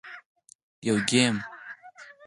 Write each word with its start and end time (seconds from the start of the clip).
-یو 0.85 0.97
ګېم 1.09 1.35
🎮 1.35 1.35